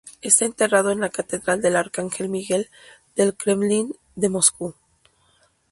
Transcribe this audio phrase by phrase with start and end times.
[0.23, 2.71] Está enterrado en la Catedral del Arcángel Miguel
[3.15, 4.73] del Kremlin de Moscú.